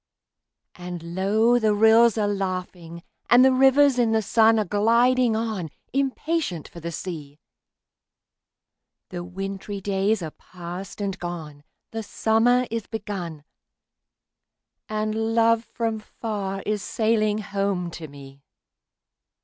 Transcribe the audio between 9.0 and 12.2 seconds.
The wintry days are past and gone, the